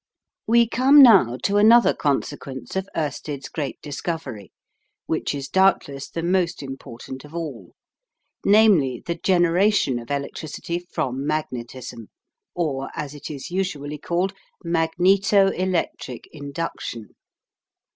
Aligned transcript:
We 0.47 0.67
come 0.67 1.03
now 1.03 1.37
to 1.43 1.57
another 1.57 1.93
consequence 1.93 2.75
of 2.75 2.89
Oersted's 2.95 3.49
great 3.49 3.79
discovery, 3.83 4.51
which 5.05 5.35
is 5.35 5.47
doubtless 5.47 6.09
the 6.09 6.23
most 6.23 6.63
important 6.63 7.23
of 7.23 7.35
all, 7.35 7.75
namely, 8.43 9.03
the 9.05 9.13
generation 9.13 9.99
of 9.99 10.09
electricity 10.09 10.79
from 10.79 11.27
magnetism, 11.27 12.09
or, 12.55 12.89
as 12.95 13.13
it 13.13 13.29
is 13.29 13.51
usually 13.51 13.99
called, 13.99 14.33
magneto 14.63 15.49
electric 15.51 16.27
induction. 16.31 17.09